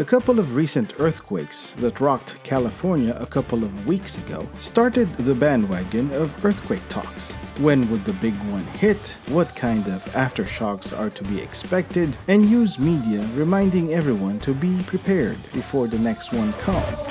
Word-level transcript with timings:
A 0.00 0.04
couple 0.04 0.38
of 0.38 0.56
recent 0.56 0.94
earthquakes 0.98 1.74
that 1.76 2.00
rocked 2.00 2.42
California 2.42 3.14
a 3.20 3.26
couple 3.26 3.62
of 3.62 3.86
weeks 3.86 4.16
ago 4.16 4.48
started 4.58 5.14
the 5.18 5.34
bandwagon 5.34 6.10
of 6.14 6.42
earthquake 6.42 6.80
talks. 6.88 7.32
When 7.60 7.86
would 7.90 8.06
the 8.06 8.14
big 8.14 8.34
one 8.50 8.64
hit? 8.64 9.14
What 9.28 9.54
kind 9.54 9.86
of 9.88 10.02
aftershocks 10.14 10.98
are 10.98 11.10
to 11.10 11.24
be 11.24 11.38
expected? 11.38 12.16
And 12.28 12.46
use 12.46 12.78
media 12.78 13.20
reminding 13.34 13.92
everyone 13.92 14.38
to 14.38 14.54
be 14.54 14.82
prepared 14.84 15.36
before 15.52 15.86
the 15.86 15.98
next 15.98 16.32
one 16.32 16.54
comes. 16.54 17.06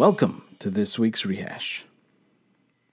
Welcome 0.00 0.44
to 0.60 0.70
this 0.70 0.98
week's 0.98 1.26
rehash. 1.26 1.84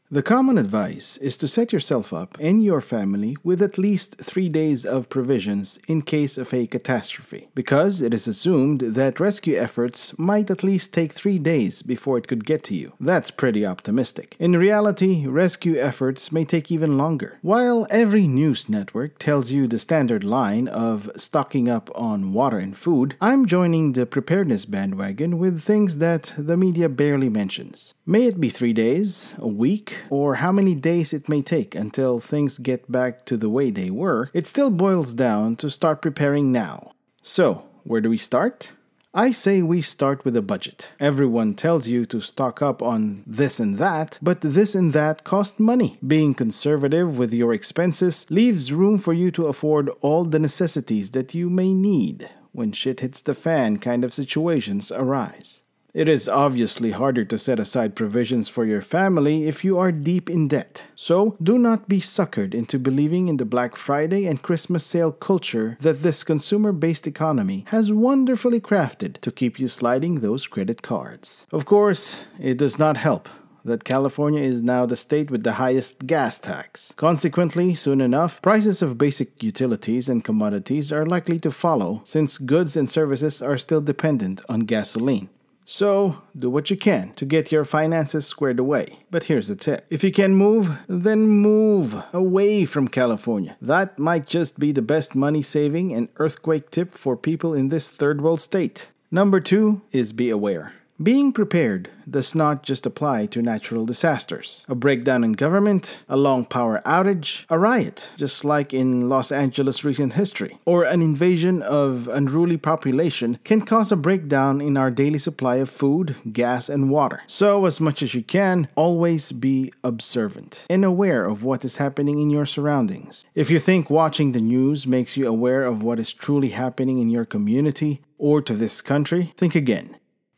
The 0.10 0.24
common 0.24 0.58
advice 0.58 1.18
is 1.18 1.36
to 1.36 1.50
set 1.50 1.74
yourself 1.74 2.14
up 2.14 2.38
and 2.40 2.64
your 2.64 2.80
family 2.80 3.36
with 3.44 3.62
at 3.62 3.78
least 3.78 4.16
three 4.22 4.48
days 4.48 4.86
of 4.86 5.10
provisions 5.10 5.80
in 5.86 6.02
case 6.02 6.38
of 6.38 6.54
a 6.54 6.66
catastrophe, 6.66 7.50
because 7.54 8.02
it 8.02 8.14
is 8.14 8.26
assumed 8.26 8.80
that 8.80 9.20
rescue 9.20 9.58
efforts 9.58 10.18
might 10.18 10.50
at 10.50 10.64
least 10.64 10.94
take 10.94 11.12
three 11.12 11.38
days 11.38 11.82
before 11.82 12.18
it 12.18 12.26
could 12.30 12.46
get 12.46 12.64
to 12.64 12.74
you. 12.74 12.94
That's 13.02 13.32
pretty 13.32 13.66
optimistic. 13.66 14.38
In 14.40 14.56
reality, 14.56 15.28
rescue 15.28 15.76
efforts 15.76 16.32
may 16.32 16.46
take 16.46 16.72
even 16.72 16.98
longer. 16.98 17.38
While 17.42 17.86
every 17.90 18.28
news 18.28 18.70
network 18.70 19.20
tells 19.20 19.52
you 19.52 19.68
the 19.68 19.78
standard 19.78 20.24
line 20.24 20.70
of 20.70 21.12
stocking 21.18 21.68
up 21.68 21.90
on 21.96 22.32
water 22.32 22.60
and 22.60 22.78
food, 22.78 23.18
I'm 23.20 23.46
joining 23.46 23.92
the 23.92 24.05
preparedness 24.05 24.64
bandwagon 24.64 25.38
with 25.38 25.60
things 25.60 25.98
that 25.98 26.34
the 26.38 26.55
media 26.55 26.88
barely 26.88 27.27
mentions. 27.27 27.94
May 28.05 28.24
it 28.24 28.40
be 28.40 28.49
three 28.49 28.71
days, 28.71 29.34
a 29.38 29.49
week, 29.49 29.96
or 30.09 30.35
how 30.35 30.51
many 30.51 30.76
days 30.76 31.13
it 31.13 31.29
may 31.29 31.41
take 31.41 31.76
until 31.76 32.20
things 32.20 32.57
get 32.57 32.91
back 32.91 33.26
to 33.26 33.37
the 33.37 33.49
way 33.49 33.71
they 33.71 33.90
were, 33.90 34.29
it 34.34 34.48
still 34.48 34.70
boils 34.70 35.13
down 35.13 35.55
to 35.57 35.70
start 35.70 36.01
preparing 36.01 36.51
now. 36.51 36.91
So, 37.21 37.65
where 37.84 38.01
do 38.01 38.09
we 38.09 38.18
start? 38.18 38.71
I 39.13 39.31
say 39.31 39.63
we 39.63 39.81
start 39.81 40.23
with 40.25 40.37
a 40.37 40.43
budget. 40.43 40.91
Everyone 40.99 41.55
tells 41.55 41.87
you 41.87 42.05
to 42.05 42.21
stock 42.21 42.62
up 42.62 42.84
on 42.84 43.23
this 43.25 43.59
and 43.59 43.77
that, 43.79 44.20
but 44.21 44.41
this 44.41 44.75
and 44.75 44.93
that 44.93 45.23
cost 45.23 45.59
money. 45.59 45.98
Being 46.05 46.35
conservative 46.35 47.18
with 47.18 47.34
your 47.34 47.53
expenses 47.53 48.27
leaves 48.29 48.71
room 48.71 48.99
for 48.99 49.13
you 49.13 49.31
to 49.31 49.48
afford 49.48 49.90
all 50.01 50.23
the 50.23 50.37
necessities 50.37 51.12
that 51.12 51.34
you 51.34 51.49
may 51.49 51.73
need 51.73 52.29
when 52.51 52.71
shit 52.71 52.99
hits 52.99 53.21
the 53.21 53.34
fan 53.34 53.77
kind 53.77 54.03
of 54.03 54.13
situations 54.13 54.91
arise. 54.91 55.63
It 55.98 56.07
is 56.07 56.29
obviously 56.29 56.91
harder 56.91 57.26
to 57.26 57.40
set 57.40 57.59
aside 57.59 57.95
provisions 57.95 58.48
for 58.48 58.65
your 58.65 58.84
family 58.84 59.48
if 59.48 59.65
you 59.65 59.79
are 59.79 59.91
deep 59.91 60.29
in 60.29 60.48
debt. 60.48 60.85
So, 60.93 61.35
do 61.41 61.57
not 61.57 61.90
be 61.90 61.99
suckered 61.99 62.53
into 62.53 62.77
believing 62.77 63.29
in 63.29 63.37
the 63.37 63.45
Black 63.45 63.76
Friday 63.76 64.28
and 64.28 64.40
Christmas 64.40 64.85
sale 64.85 65.12
culture 65.12 65.75
that 65.81 66.03
this 66.03 66.23
consumer 66.23 66.72
based 66.72 67.07
economy 67.07 67.66
has 67.69 67.91
wonderfully 67.91 68.59
crafted 68.59 69.19
to 69.22 69.31
keep 69.31 69.59
you 69.59 69.68
sliding 69.68 70.19
those 70.19 70.45
credit 70.45 70.84
cards. 70.84 71.47
Of 71.51 71.66
course, 71.66 72.25
it 72.40 72.59
does 72.59 72.78
not 72.78 72.97
help 72.97 73.28
that 73.66 73.84
California 73.84 74.44
is 74.44 74.62
now 74.62 74.85
the 74.85 74.95
state 74.95 75.31
with 75.31 75.41
the 75.41 75.53
highest 75.53 76.06
gas 76.06 76.38
tax. 76.38 76.94
Consequently, 76.95 77.73
soon 77.73 78.01
enough, 78.01 78.40
prices 78.44 78.84
of 78.84 79.00
basic 79.00 79.41
utilities 79.41 80.09
and 80.09 80.23
commodities 80.23 80.91
are 80.91 81.07
likely 81.07 81.40
to 81.40 81.50
follow 81.50 82.03
since 82.06 82.38
goods 82.38 82.78
and 82.78 82.88
services 82.88 83.41
are 83.41 83.57
still 83.57 83.81
dependent 83.81 84.44
on 84.47 84.59
gasoline. 84.59 85.29
So, 85.69 86.22
do 86.34 86.50
what 86.50 86.69
you 86.69 86.78
can 86.78 87.12
to 87.16 87.25
get 87.25 87.51
your 87.51 87.66
finances 87.66 88.25
squared 88.25 88.58
away. 88.58 89.00
But 89.12 89.25
here's 89.25 89.50
the 89.50 89.56
tip 89.58 89.86
if 89.90 90.02
you 90.02 90.14
can 90.14 90.34
move, 90.34 90.80
then 90.88 91.28
move 91.28 92.02
away 92.14 92.64
from 92.64 92.88
California. 92.88 93.58
That 93.62 94.00
might 94.00 94.28
just 94.28 94.59
be 94.59 94.72
the 94.72 94.81
best 94.81 95.14
money 95.14 95.42
saving 95.42 95.94
and 95.94 96.08
earthquake 96.16 96.72
tip 96.72 96.96
for 96.96 97.18
people 97.18 97.53
in 97.53 97.68
this 97.68 97.92
third 97.92 98.22
world 98.22 98.40
state. 98.40 98.92
Number 99.12 99.42
two 99.42 99.81
is 99.92 100.14
be 100.14 100.30
aware. 100.30 100.72
Being 101.02 101.31
prepared 101.31 101.91
does 102.09 102.34
not 102.34 102.63
just 102.63 102.88
apply 102.88 103.28
to 103.28 103.44
natural 103.44 103.85
disasters. 103.85 104.66
A 104.68 104.74
breakdown 104.74 105.24
in 105.24 105.34
government, 105.34 106.02
a 106.09 106.18
long 106.18 106.44
power 106.44 106.81
outage, 106.88 107.46
a 107.52 107.59
riot, 107.59 108.09
just 108.16 108.44
like 108.44 108.74
in 108.74 109.07
Los 109.07 109.31
Angeles' 109.31 109.84
recent 109.84 110.13
history, 110.13 110.57
or 110.66 110.86
an 110.86 111.03
invasion 111.03 111.62
of 111.62 112.07
unruly 112.07 112.57
population 112.57 113.38
can 113.44 113.62
cause 113.62 113.91
a 113.91 113.96
breakdown 113.96 114.59
in 114.59 114.75
our 114.75 114.90
daily 114.90 115.19
supply 115.19 115.57
of 115.57 115.69
food, 115.69 116.16
gas, 116.34 116.68
and 116.68 116.90
water. 116.90 117.22
So, 117.28 117.66
as 117.66 117.80
much 117.80 118.02
as 118.02 118.16
you 118.16 118.24
can, 118.24 118.68
always 118.75 119.31
be 119.31 119.72
observant 119.84 120.66
and 120.68 120.84
aware 120.84 121.25
of 121.25 121.44
what 121.44 121.63
is 121.63 121.78
happening 121.78 122.19
in 122.19 122.31
your 122.31 122.47
surroundings. 122.47 123.24
If 123.36 123.52
you 123.52 123.59
think 123.59 123.91
watching 123.91 124.31
the 124.31 124.41
news 124.41 124.88
makes 124.88 125.16
you 125.16 125.28
aware 125.28 125.63
of 125.63 125.84
what 125.84 126.00
is 126.00 126.12
truly 126.12 126.50
happening 126.50 127.00
in 127.00 127.09
your 127.09 127.25
community 127.25 128.02
or 128.18 128.41
to 128.41 128.56
this 128.56 128.81
country, 128.81 129.34
think 129.38 129.53
again. 129.53 129.97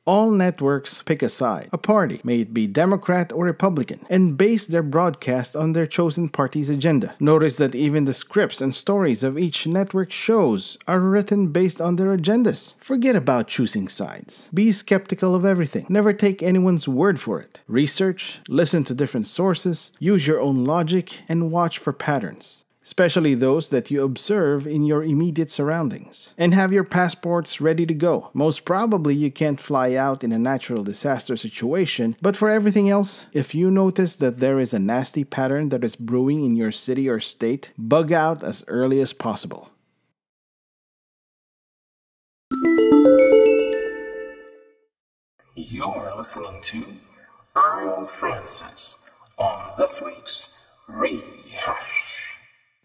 All 0.10 0.32
networks 0.32 1.04
pick 1.04 1.22
a 1.22 1.30
side, 1.30 1.70
a 1.72 1.78
party, 1.78 2.20
may 2.24 2.40
it 2.40 2.52
be 2.52 2.66
Democrat 2.66 3.32
or 3.32 3.46
Republican, 3.46 4.08
and 4.10 4.36
base 4.36 4.66
their 4.66 4.82
broadcast 4.82 5.56
on 5.56 5.74
their 5.74 5.86
chosen 5.86 6.30
party's 6.30 6.68
agenda. 6.68 7.14
Notice 7.20 7.58
that 7.58 7.76
even 7.76 8.06
the 8.06 8.14
scripts 8.16 8.60
and 8.60 8.74
stories 8.74 9.22
of 9.22 9.38
each 9.38 9.68
network 9.68 10.12
shows 10.12 10.80
are 10.88 11.00
written 11.00 11.50
based 11.50 11.80
on 11.80 11.98
their 11.98 12.18
agendas. 12.18 12.74
Forget 12.80 13.16
about 13.16 13.50
choosing 13.50 13.88
sides. 13.88 14.50
Be 14.52 14.72
skeptical 14.72 15.36
of 15.36 15.46
everything. 15.46 15.86
Never 15.90 16.12
take 16.12 16.42
anyone's 16.42 16.88
word 16.88 17.20
for 17.20 17.40
it. 17.40 17.62
Research, 17.68 18.40
listen 18.48 18.84
to 18.86 18.96
different 18.96 19.28
sources, 19.28 19.92
use 20.00 20.26
your 20.26 20.42
own 20.42 20.66
logic, 20.66 21.22
and 21.30 21.52
watch 21.52 21.78
for 21.78 21.94
patterns 21.94 22.64
especially 22.90 23.36
those 23.36 23.70
that 23.70 23.92
you 23.92 24.04
observe 24.04 24.66
in 24.66 24.84
your 24.84 25.04
immediate 25.04 25.52
surroundings. 25.52 26.34
And 26.40 26.56
have 26.56 26.74
your 26.74 26.84
passports 26.84 27.62
ready 27.62 27.86
to 27.86 27.94
go. 27.94 28.32
Most 28.34 28.66
probably, 28.66 29.14
you 29.14 29.30
can't 29.30 29.62
fly 29.62 29.94
out 29.94 30.24
in 30.24 30.32
a 30.32 30.40
natural 30.40 30.84
disaster 30.84 31.38
situation, 31.38 32.16
but 32.20 32.36
for 32.36 32.50
everything 32.50 32.90
else, 32.90 33.28
if 33.32 33.54
you 33.54 33.70
notice 33.70 34.16
that 34.16 34.40
there 34.40 34.60
is 34.60 34.74
a 34.74 34.80
nasty 34.80 35.24
pattern 35.24 35.70
that 35.70 35.84
is 35.84 35.96
brewing 35.96 36.44
in 36.44 36.56
your 36.56 36.72
city 36.72 37.08
or 37.08 37.20
state, 37.20 37.72
bug 37.78 38.12
out 38.12 38.44
as 38.44 38.64
early 38.68 39.02
as 39.02 39.14
possible. 39.14 39.70
You're 45.54 46.14
listening 46.18 46.60
to 46.64 46.84
Earl 47.56 48.08
Francis 48.08 48.98
on 49.38 49.74
this 49.78 50.02
week's 50.02 50.72
Rehash. 50.88 51.99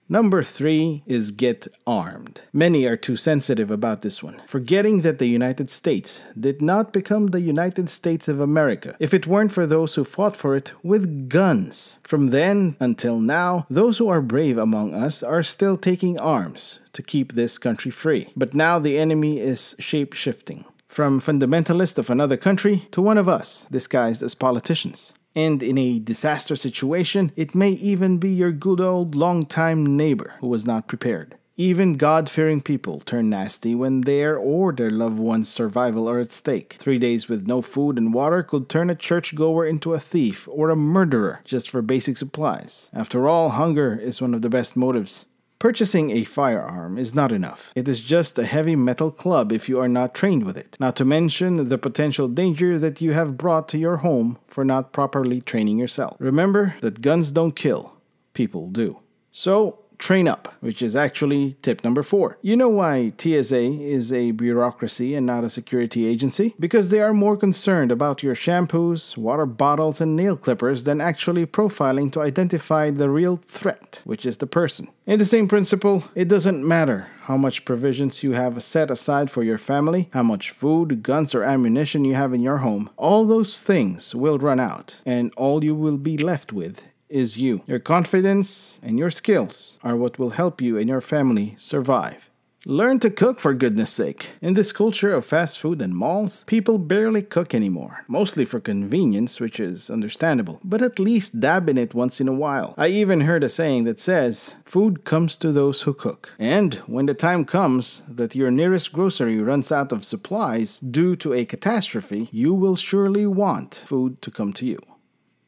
Number 0.09 0.43
three 0.43 1.03
is 1.07 1.31
get 1.31 1.67
armed. 1.87 2.43
Many 2.53 2.85
are 2.85 2.97
too 2.97 3.17
sensitive 3.17 3.71
about 3.71 4.03
this 4.03 4.23
one, 4.23 4.43
forgetting 4.47 5.01
that 5.01 5.19
the 5.19 5.27
United 5.27 5.71
States 5.71 6.23
did 6.39 6.61
not 6.61 6.93
become 6.93 7.29
the 7.29 7.41
United 7.41 7.89
States 7.89 8.29
of 8.29 8.39
America 8.39 8.97
if 9.01 9.15
it 9.15 9.27
weren't 9.27 9.53
for 9.53 9.67
those 9.67 9.95
who 9.95 10.05
fought 10.05 10.37
for 10.37 10.55
it 10.55 10.73
with 10.83 11.31
guns. 11.31 11.99
From 12.03 12.29
then 12.29 12.77
until 12.81 13.19
now, 13.19 13.67
those 13.71 13.97
who 13.97 14.09
are 14.09 14.21
brave 14.21 14.59
among 14.59 14.93
us 14.93 15.23
are 15.23 15.43
still 15.43 15.79
taking 15.79 16.19
arms 16.19 16.81
to 16.93 17.03
keep 17.03 17.33
this 17.33 17.57
country 17.57 17.91
free. 17.91 18.31
But 18.37 18.53
now 18.53 18.79
the 18.79 18.99
enemy 18.99 19.41
is 19.41 19.75
shape 19.79 20.13
shifting. 20.13 20.67
From 20.87 21.21
fundamentalist 21.21 21.99
of 21.99 22.11
another 22.11 22.37
country 22.37 22.87
to 22.93 23.01
one 23.01 23.19
of 23.19 23.29
us, 23.29 23.67
disguised 23.71 24.23
as 24.23 24.35
politicians. 24.35 25.15
And 25.35 25.63
in 25.63 25.79
a 25.79 25.99
disaster 25.99 26.57
situation, 26.57 27.33
it 27.37 27.55
may 27.55 27.71
even 27.71 28.19
be 28.19 28.31
your 28.31 28.53
good 28.53 28.81
old 28.81 29.15
long-time 29.15 29.97
neighbor 29.97 30.35
who 30.41 30.47
was 30.47 30.65
not 30.65 30.87
prepared. 30.87 31.37
Even 31.57 31.95
God 31.95 32.29
fearing 32.29 32.61
people 32.61 32.99
turn 32.99 33.31
nasty 33.31 33.77
when 33.77 34.01
their 34.01 34.37
or 34.37 34.73
their 34.73 34.91
loved 34.91 35.21
one's 35.21 35.49
survival 35.49 36.09
are 36.09 36.19
at 36.19 36.33
stake. 36.33 36.77
Three 36.81 36.99
days 36.99 37.29
with 37.29 37.47
no 37.47 37.63
food 37.63 37.97
and 37.97 38.13
water 38.13 38.43
could 38.43 38.69
turn 38.69 38.91
a 38.91 38.97
churchgoer 38.97 39.65
into 39.65 39.93
a 39.93 40.01
thief 40.01 40.49
or 40.51 40.71
a 40.71 40.77
murderer 40.77 41.41
just 41.45 41.71
for 41.71 41.81
basic 41.81 42.17
supplies. 42.17 42.91
After 42.93 43.29
all, 43.29 43.51
hunger 43.51 43.97
is 43.97 44.21
one 44.21 44.35
of 44.35 44.43
the 44.43 44.49
best 44.49 44.77
motives. 44.77 45.27
Purchasing 45.59 46.11
a 46.11 46.25
firearm 46.25 46.99
is 46.99 47.15
not 47.15 47.33
enough. 47.33 47.73
It 47.75 47.89
is 47.89 48.01
just 48.01 48.39
a 48.39 48.45
heavy 48.45 48.77
metal 48.77 49.11
club 49.11 49.53
if 49.53 49.69
you 49.69 49.81
are 49.81 49.89
not 49.89 50.15
trained 50.15 50.45
with 50.45 50.57
it, 50.57 50.77
not 50.79 50.97
to 50.97 51.05
mention 51.05 51.69
the 51.69 51.79
potential 51.79 52.29
danger 52.29 52.79
that 52.79 53.01
you 53.01 53.13
have 53.13 53.39
brought 53.39 53.69
to 53.69 53.79
your 53.79 53.99
home 53.99 54.39
for 54.47 54.65
not 54.65 54.93
properly 54.93 55.41
training 55.41 55.79
yourself. 55.79 56.17
Remember 56.19 56.77
that 56.81 57.01
guns 57.01 57.33
don't 57.33 57.57
kill, 57.57 57.95
people 58.35 58.69
do. 58.69 58.99
So, 59.31 59.84
train 60.05 60.29
up, 60.29 60.55
which 60.61 60.83
is 60.83 60.95
actually 60.95 61.57
tip 61.63 61.83
number 61.83 62.03
four. 62.03 62.37
You 62.43 62.57
know 62.57 62.69
why 62.69 63.15
TSA 63.17 63.63
is 63.97 64.13
a 64.13 64.33
bureaucracy 64.33 65.15
and 65.15 65.25
not 65.25 65.45
a 65.45 65.49
security 65.49 66.07
agency? 66.07 66.55
Because 66.61 66.91
they 66.91 67.01
are 67.01 67.15
more 67.15 67.39
concerned 67.39 67.91
about 67.91 68.23
your 68.23 68.35
shampoos, 68.35 69.17
water 69.17 69.47
bottles, 69.47 70.03
and 70.03 70.15
nail 70.15 70.37
clippers 70.37 70.85
than 70.85 71.01
actually 71.01 71.47
profiling 71.47 72.13
to 72.13 72.21
identify 72.21 72.91
the 72.91 73.09
real 73.09 73.37
threat, 73.49 74.03
which 74.05 74.27
is 74.27 74.37
the 74.37 74.47
person. 74.47 74.89
In 75.07 75.19
the 75.19 75.25
same 75.25 75.49
principle, 75.49 76.05
it 76.15 76.29
doesn't 76.29 76.69
matter 76.69 77.09
how 77.23 77.39
much 77.39 77.65
provisions 77.65 78.23
you 78.23 78.33
have 78.33 78.63
set 78.63 78.91
aside 78.91 79.31
for 79.31 79.43
your 79.43 79.57
family, 79.57 80.11
how 80.13 80.23
much 80.23 80.51
food, 80.51 81.03
guns, 81.03 81.35
or 81.35 81.43
ammunition 81.43 82.05
you 82.05 82.15
have 82.15 82.35
in 82.35 82.43
your 82.43 82.59
home, 82.59 82.91
all 82.99 83.25
those 83.25 83.63
things 83.63 84.15
will 84.15 84.39
run 84.39 84.61
out, 84.61 85.01
and 85.07 85.33
all 85.35 85.65
you 85.65 85.75
will 85.75 85.97
be 85.97 86.19
left 86.19 86.53
with 86.53 86.83
is 87.15 87.39
you. 87.39 87.63
Your 87.67 87.79
confidence 87.79 88.81
and 88.83 88.99
your 88.99 89.11
skills 89.11 89.79
are 89.85 89.97
what 89.97 90.19
will 90.19 90.31
help 90.31 90.61
you 90.61 90.77
and 90.77 90.89
your 90.89 91.01
family 91.01 91.55
survive. 91.57 92.29
Learn 92.67 92.99
to 93.01 93.11
cook 93.11 93.41
for 93.41 93.53
goodness 93.53 93.91
sake. 93.91 94.31
In 94.41 94.55
this 94.55 94.73
culture 94.73 95.13
of 95.13 95.27
fast 95.27 95.59
food 95.59 95.83
and 95.83 95.95
malls, 95.95 96.45
people 96.45 96.79
barely 96.79 97.21
cook 97.21 97.55
anymore. 97.55 98.05
Mostly 98.09 98.47
for 98.47 98.59
convenience, 98.59 99.39
which 99.39 99.61
is 99.61 99.91
understandable, 99.91 100.61
but 100.65 100.81
at 100.81 100.99
least 100.99 101.41
dab 101.41 101.69
in 101.69 101.77
it 101.77 101.93
once 101.93 102.23
in 102.23 102.29
a 102.29 102.33
while. 102.33 102.73
I 102.79 102.89
even 102.89 103.21
heard 103.21 103.45
a 103.45 103.51
saying 103.51 103.85
that 103.85 104.01
says, 104.01 104.55
food 104.65 105.05
comes 105.05 105.37
to 105.37 105.53
those 105.53 105.83
who 105.83 105.93
cook. 105.93 106.33
And 106.39 106.77
when 106.87 107.05
the 107.05 107.13
time 107.13 107.45
comes 107.45 108.03
that 108.09 108.35
your 108.35 108.51
nearest 108.51 108.95
grocery 108.95 109.39
runs 109.43 109.71
out 109.71 109.93
of 109.93 110.03
supplies 110.03 110.79
due 110.79 111.17
to 111.17 111.35
a 111.35 111.45
catastrophe, 111.45 112.31
you 112.33 112.55
will 112.55 112.77
surely 112.77 113.27
want 113.27 113.75
food 113.75 114.23
to 114.23 114.31
come 114.31 114.55
to 114.55 114.65
you. 114.65 114.81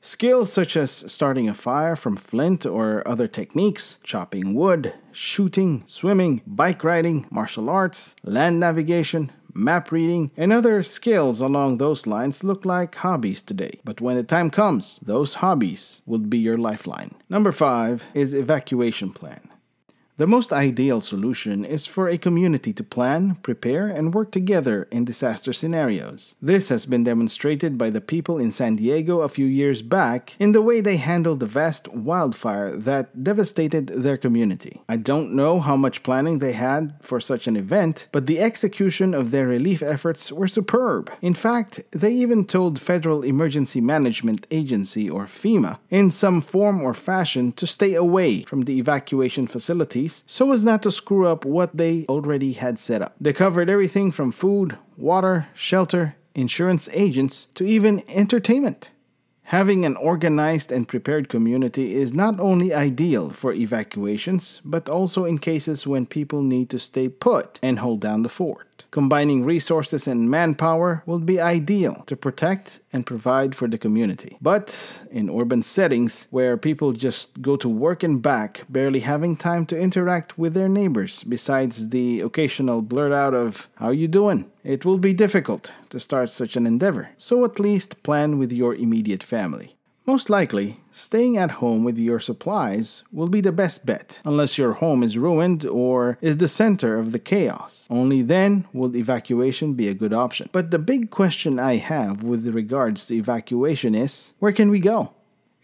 Skills 0.07 0.53
such 0.53 0.77
as 0.77 0.93
starting 0.93 1.49
a 1.49 1.53
fire 1.53 1.97
from 1.97 2.15
flint 2.15 2.65
or 2.65 3.03
other 3.09 3.27
techniques, 3.27 3.99
chopping 4.05 4.55
wood, 4.55 4.95
shooting, 5.11 5.83
swimming, 5.87 6.43
bike 6.47 6.85
riding, 6.85 7.27
martial 7.29 7.69
arts, 7.69 8.15
land 8.23 8.61
navigation, 8.61 9.33
map 9.53 9.91
reading, 9.91 10.31
and 10.37 10.53
other 10.53 10.85
skills 10.85 11.41
along 11.41 11.79
those 11.79 12.07
lines 12.07 12.45
look 12.45 12.65
like 12.65 12.95
hobbies 12.95 13.43
today. 13.43 13.81
But 13.85 14.01
when 14.01 14.15
the 14.15 14.23
time 14.23 14.49
comes, 14.49 15.01
those 15.03 15.35
hobbies 15.35 16.03
will 16.07 16.21
be 16.21 16.39
your 16.39 16.57
lifeline. 16.57 17.11
Number 17.29 17.51
five 17.51 18.05
is 18.15 18.33
evacuation 18.33 19.11
plan. 19.11 19.49
The 20.19 20.27
most 20.27 20.51
ideal 20.51 21.03
solution 21.03 21.63
is 21.63 21.85
for 21.85 22.09
a 22.09 22.17
community 22.17 22.73
to 22.73 22.83
plan, 22.83 23.35
prepare, 23.43 23.87
and 23.89 24.15
work 24.15 24.33
together 24.33 24.89
in 24.91 25.05
disaster 25.05 25.53
scenarios. 25.53 26.35
This 26.41 26.71
has 26.71 26.87
been 26.87 27.05
demonstrated 27.05 27.77
by 27.77 27.91
the 27.91 28.01
people 28.01 28.39
in 28.39 28.51
San 28.51 28.77
Diego 28.77 29.21
a 29.21 29.29
few 29.29 29.45
years 29.45 29.83
back 29.83 30.35
in 30.39 30.53
the 30.53 30.63
way 30.63 30.81
they 30.81 30.97
handled 30.97 31.41
the 31.41 31.47
vast 31.47 31.89
wildfire 31.89 32.75
that 32.75 33.25
devastated 33.25 33.89
their 33.89 34.17
community. 34.17 34.81
I 34.89 34.97
don't 34.97 35.37
know 35.37 35.61
how 35.61 35.77
much 35.77 36.03
planning 36.03 36.39
they 36.39 36.53
had 36.53 36.95
for 37.03 37.21
such 37.21 37.47
an 37.47 37.55
event, 37.55 38.09
but 38.11 38.27
the 38.27 38.41
execution 38.41 39.13
of 39.13 39.33
their 39.33 39.47
relief 39.47 39.83
efforts 39.83 40.33
were 40.33 40.49
superb. 40.49 41.13
In 41.21 41.35
fact, 41.35 41.83
they 41.93 42.13
even 42.15 42.47
told 42.47 42.81
Federal 42.81 43.23
Emergency 43.23 43.83
Management 43.83 44.47
Agency 44.51 45.11
or 45.11 45.27
FEMA 45.27 45.77
in 45.91 46.11
some 46.11 46.41
form 46.41 46.81
or 46.81 46.95
fashion 46.95 47.53
to 47.53 47.67
stay 47.67 47.93
away 47.93 48.45
from 48.45 48.63
the 48.63 48.79
evacuation 48.79 49.47
facility 49.47 50.06
so 50.09 50.53
as 50.53 50.65
not 50.65 50.83
to 50.83 50.91
screw 50.91 51.27
up 51.27 51.45
what 51.45 51.77
they 51.77 52.05
already 52.09 52.53
had 52.55 52.79
set 52.79 53.03
up. 53.03 53.15
They 53.21 53.33
covered 53.33 53.71
everything 53.71 54.13
from 54.13 54.33
food, 54.33 54.77
water, 54.97 55.49
shelter, 55.55 56.17
insurance 56.35 56.89
agents, 56.93 57.47
to 57.55 57.65
even 57.65 58.03
entertainment. 58.09 58.91
Having 59.51 59.85
an 59.85 59.97
organized 59.97 60.73
and 60.73 60.89
prepared 60.89 61.29
community 61.29 61.95
is 61.95 62.13
not 62.13 62.41
only 62.41 62.75
ideal 62.75 63.31
for 63.31 63.53
evacuations, 63.53 64.61
but 64.65 64.89
also 64.89 65.25
in 65.25 65.39
cases 65.39 65.87
when 65.87 66.05
people 66.05 66.43
need 66.43 66.69
to 66.71 66.81
stay 66.81 67.09
put 67.09 67.61
and 67.63 67.79
hold 67.79 68.01
down 68.01 68.23
the 68.25 68.29
fort. 68.29 68.66
Combining 68.91 69.45
resources 69.45 70.07
and 70.07 70.31
manpower 70.31 71.03
will 71.07 71.19
be 71.19 71.41
ideal 71.41 72.03
to 72.07 72.17
protect 72.17 72.81
and 72.93 73.07
provide 73.07 73.55
for 73.55 73.69
the 73.69 73.79
community. 73.79 74.37
But 74.41 75.03
in 75.11 75.31
urban 75.31 75.63
settings 75.63 76.27
where 76.31 76.57
people 76.57 76.93
just 76.93 77.41
go 77.43 77.57
to 77.57 77.69
work 77.69 78.03
and 78.03 78.23
back, 78.23 78.65
barely 78.69 79.01
having 79.01 79.37
time 79.37 79.67
to 79.67 79.79
interact 79.79 80.39
with 80.39 80.55
their 80.55 80.69
neighbors 80.69 81.25
besides 81.25 81.91
the 81.91 82.21
occasional 82.21 82.83
blurt 82.83 83.13
out 83.13 83.35
of, 83.35 83.69
How 83.77 83.91
you 83.91 84.09
doing? 84.09 84.51
It 84.65 84.85
will 84.85 84.99
be 84.99 85.13
difficult 85.13 85.73
to 85.91 86.01
start 86.01 86.31
such 86.31 86.57
an 86.57 86.67
endeavor, 86.67 87.11
so 87.17 87.45
at 87.45 87.61
least 87.61 88.03
plan 88.03 88.39
with 88.39 88.51
your 88.51 88.75
immediate 88.75 89.23
family. 89.23 89.76
Most 90.07 90.31
likely, 90.31 90.79
staying 90.93 91.37
at 91.37 91.51
home 91.51 91.83
with 91.83 91.99
your 91.99 92.21
supplies 92.21 93.03
will 93.11 93.27
be 93.27 93.41
the 93.41 93.51
best 93.51 93.85
bet, 93.85 94.21
unless 94.25 94.57
your 94.57 94.75
home 94.75 95.03
is 95.03 95.19
ruined 95.19 95.67
or 95.67 96.17
is 96.21 96.37
the 96.37 96.47
center 96.47 96.97
of 96.97 97.11
the 97.11 97.19
chaos. 97.19 97.89
Only 97.91 98.23
then 98.23 98.69
will 98.73 98.95
evacuation 98.95 99.75
be 99.75 99.89
a 99.89 99.95
good 99.95 100.13
option. 100.13 100.49
But 100.53 100.71
the 100.71 100.79
big 100.79 101.11
question 101.11 101.59
I 101.59 101.79
have 101.79 102.23
with 102.23 102.47
regards 102.47 103.05
to 103.07 103.17
evacuation 103.17 103.97
is 103.97 104.33
where 104.39 104.53
can 104.53 104.71
we 104.71 104.79
go? 104.79 105.13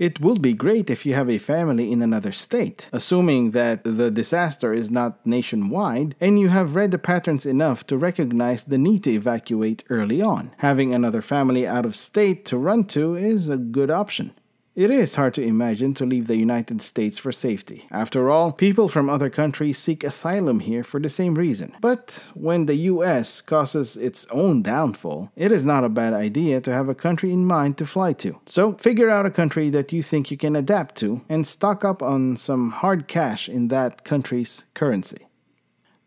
It 0.02 0.20
would 0.20 0.42
be 0.42 0.52
great 0.52 0.90
if 0.90 1.06
you 1.06 1.14
have 1.14 1.30
a 1.30 1.38
family 1.38 1.92
in 1.92 2.02
another 2.02 2.32
state, 2.32 2.88
assuming 2.92 3.52
that 3.52 3.84
the 3.84 4.10
disaster 4.10 4.72
is 4.72 4.90
not 4.90 5.24
nationwide 5.24 6.16
and 6.20 6.40
you 6.40 6.48
have 6.48 6.74
read 6.74 6.90
the 6.90 6.98
patterns 6.98 7.46
enough 7.46 7.86
to 7.86 7.96
recognize 7.96 8.64
the 8.64 8.78
need 8.78 9.04
to 9.04 9.12
evacuate 9.12 9.84
early 9.90 10.20
on. 10.20 10.50
Having 10.56 10.92
another 10.92 11.22
family 11.22 11.68
out 11.68 11.86
of 11.86 11.94
state 11.94 12.44
to 12.46 12.58
run 12.58 12.82
to 12.86 13.14
is 13.14 13.48
a 13.48 13.56
good 13.56 13.92
option. 13.92 14.32
It 14.74 14.90
is 14.90 15.16
hard 15.16 15.34
to 15.34 15.42
imagine 15.42 15.92
to 15.94 16.06
leave 16.06 16.28
the 16.28 16.36
United 16.36 16.80
States 16.80 17.18
for 17.18 17.30
safety. 17.30 17.86
After 17.90 18.30
all, 18.30 18.52
people 18.52 18.88
from 18.88 19.10
other 19.10 19.28
countries 19.28 19.76
seek 19.76 20.02
asylum 20.02 20.60
here 20.60 20.82
for 20.82 20.98
the 20.98 21.10
same 21.10 21.34
reason. 21.34 21.74
But 21.82 22.30
when 22.32 22.64
the 22.64 22.76
US 22.92 23.42
causes 23.42 23.98
its 23.98 24.24
own 24.30 24.62
downfall, 24.62 25.30
it 25.36 25.52
is 25.52 25.66
not 25.66 25.84
a 25.84 25.90
bad 25.90 26.14
idea 26.14 26.62
to 26.62 26.72
have 26.72 26.88
a 26.88 26.94
country 26.94 27.34
in 27.34 27.44
mind 27.44 27.76
to 27.78 27.86
fly 27.86 28.14
to. 28.14 28.40
So 28.46 28.72
figure 28.72 29.10
out 29.10 29.26
a 29.26 29.30
country 29.30 29.68
that 29.68 29.92
you 29.92 30.02
think 30.02 30.30
you 30.30 30.38
can 30.38 30.56
adapt 30.56 30.96
to 30.96 31.20
and 31.28 31.46
stock 31.46 31.84
up 31.84 32.02
on 32.02 32.38
some 32.38 32.70
hard 32.70 33.08
cash 33.08 33.50
in 33.50 33.68
that 33.68 34.04
country's 34.04 34.64
currency. 34.72 35.28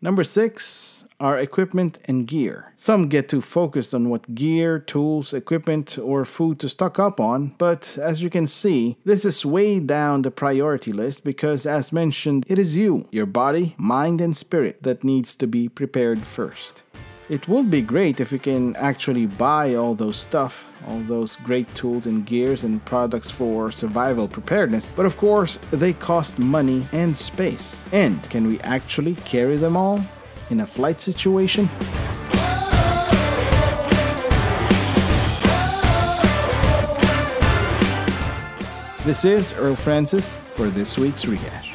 Number 0.02 0.24
six, 0.24 1.04
are 1.18 1.38
equipment 1.38 1.98
and 2.06 2.26
gear. 2.26 2.72
Some 2.76 3.08
get 3.08 3.28
too 3.28 3.40
focused 3.40 3.94
on 3.94 4.10
what 4.10 4.34
gear, 4.34 4.78
tools, 4.78 5.32
equipment, 5.32 5.98
or 5.98 6.24
food 6.24 6.58
to 6.60 6.68
stock 6.68 6.98
up 6.98 7.20
on, 7.20 7.54
but 7.58 7.98
as 8.00 8.22
you 8.22 8.30
can 8.30 8.46
see, 8.46 8.98
this 9.04 9.24
is 9.24 9.46
way 9.46 9.80
down 9.80 10.22
the 10.22 10.30
priority 10.30 10.92
list 10.92 11.24
because, 11.24 11.66
as 11.66 11.92
mentioned, 11.92 12.44
it 12.48 12.58
is 12.58 12.76
you, 12.76 13.06
your 13.10 13.26
body, 13.26 13.74
mind, 13.78 14.20
and 14.20 14.36
spirit 14.36 14.82
that 14.82 15.04
needs 15.04 15.34
to 15.36 15.46
be 15.46 15.68
prepared 15.68 16.22
first. 16.26 16.82
It 17.28 17.48
would 17.48 17.72
be 17.72 17.82
great 17.82 18.20
if 18.20 18.30
you 18.30 18.38
can 18.38 18.76
actually 18.76 19.26
buy 19.26 19.74
all 19.74 19.96
those 19.96 20.16
stuff, 20.16 20.72
all 20.86 21.00
those 21.00 21.34
great 21.36 21.72
tools 21.74 22.06
and 22.06 22.24
gears 22.24 22.62
and 22.62 22.84
products 22.84 23.32
for 23.32 23.72
survival 23.72 24.28
preparedness, 24.28 24.92
but 24.94 25.06
of 25.06 25.16
course, 25.16 25.58
they 25.72 25.92
cost 25.92 26.38
money 26.38 26.86
and 26.92 27.16
space. 27.16 27.84
And 27.90 28.22
can 28.30 28.46
we 28.46 28.60
actually 28.60 29.16
carry 29.16 29.56
them 29.56 29.76
all? 29.76 30.00
In 30.50 30.60
a 30.60 30.66
flight 30.66 31.00
situation? 31.00 31.68
This 39.04 39.24
is 39.24 39.52
Earl 39.52 39.76
Francis 39.76 40.34
for 40.54 40.68
this 40.68 40.98
week's 40.98 41.26
Rehash. 41.26 41.74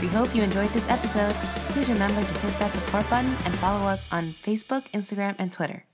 We 0.00 0.08
hope 0.08 0.34
you 0.34 0.42
enjoyed 0.42 0.70
this 0.70 0.88
episode. 0.88 1.34
Please 1.70 1.90
remember 1.90 2.24
to 2.24 2.40
hit 2.40 2.58
that 2.58 2.72
support 2.72 3.10
button 3.10 3.36
and 3.44 3.54
follow 3.56 3.86
us 3.86 4.10
on 4.10 4.28
Facebook, 4.30 4.90
Instagram, 4.92 5.34
and 5.38 5.52
Twitter. 5.52 5.84